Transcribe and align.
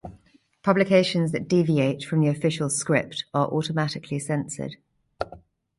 Publications 0.63 1.31
that 1.31 1.47
deviate 1.47 2.03
from 2.03 2.21
the 2.21 2.27
official 2.27 2.71
script 2.71 3.25
are 3.35 3.47
automatically 3.49 4.17
censored. 4.17 4.77